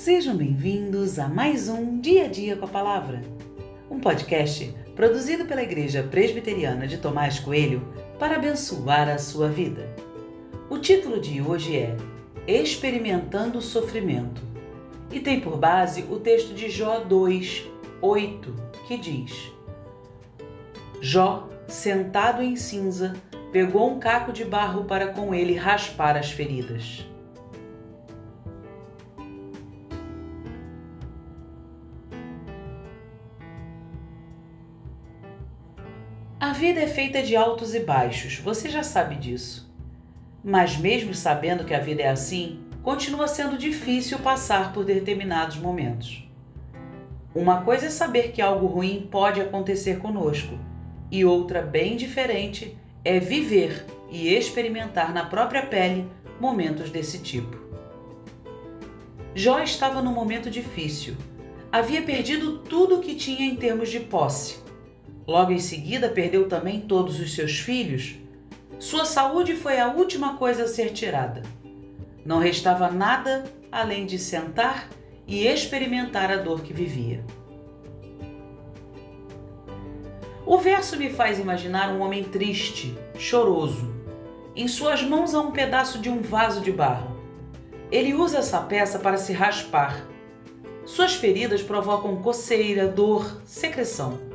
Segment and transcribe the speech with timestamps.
[0.00, 3.20] Sejam bem-vindos a mais um Dia a Dia com a Palavra,
[3.90, 7.86] um podcast produzido pela Igreja Presbiteriana de Tomás Coelho
[8.18, 9.94] para abençoar a sua vida.
[10.70, 11.94] O título de hoje é
[12.48, 14.40] Experimentando o Sofrimento
[15.12, 17.68] e tem por base o texto de Jó 2,
[18.00, 18.54] 8,
[18.88, 19.52] que diz:
[21.02, 23.12] Jó, sentado em cinza,
[23.52, 27.04] pegou um caco de barro para com ele raspar as feridas.
[36.40, 39.70] A vida é feita de altos e baixos, você já sabe disso.
[40.42, 46.26] Mas, mesmo sabendo que a vida é assim, continua sendo difícil passar por determinados momentos.
[47.34, 50.58] Uma coisa é saber que algo ruim pode acontecer conosco,
[51.10, 57.54] e outra, bem diferente, é viver e experimentar na própria pele momentos desse tipo.
[59.34, 61.18] Jó estava num momento difícil.
[61.70, 64.69] Havia perdido tudo o que tinha em termos de posse
[65.30, 68.16] Logo em seguida, perdeu também todos os seus filhos.
[68.80, 71.42] Sua saúde foi a última coisa a ser tirada.
[72.26, 74.88] Não restava nada além de sentar
[75.28, 77.24] e experimentar a dor que vivia.
[80.44, 83.94] O verso me faz imaginar um homem triste, choroso.
[84.56, 87.16] Em suas mãos há um pedaço de um vaso de barro.
[87.92, 90.04] Ele usa essa peça para se raspar.
[90.84, 94.28] Suas feridas provocam coceira, dor, secreção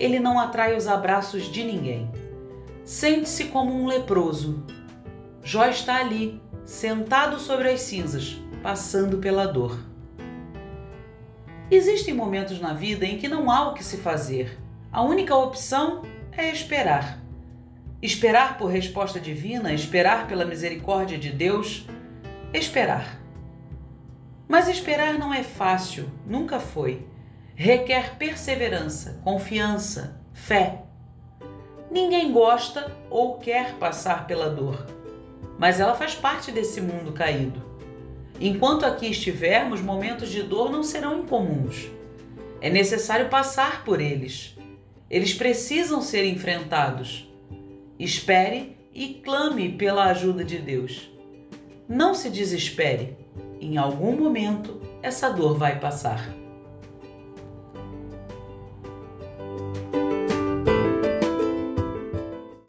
[0.00, 2.10] ele não atrai os abraços de ninguém.
[2.82, 4.64] Sente-se como um leproso.
[5.44, 9.78] Jó está ali, sentado sobre as cinzas, passando pela dor.
[11.70, 14.58] Existem momentos na vida em que não há o que se fazer.
[14.90, 17.20] A única opção é esperar.
[18.02, 21.86] Esperar por resposta divina, esperar pela misericórdia de Deus,
[22.54, 23.20] esperar.
[24.48, 27.06] Mas esperar não é fácil, nunca foi
[27.62, 30.80] requer perseverança, confiança, fé.
[31.90, 34.86] Ninguém gosta ou quer passar pela dor,
[35.58, 37.62] mas ela faz parte desse mundo caído.
[38.40, 41.90] Enquanto aqui estivermos, momentos de dor não serão incomuns.
[42.62, 44.56] É necessário passar por eles.
[45.10, 47.30] Eles precisam ser enfrentados.
[47.98, 51.10] Espere e clame pela ajuda de Deus.
[51.86, 53.18] Não se desespere.
[53.60, 56.39] Em algum momento, essa dor vai passar.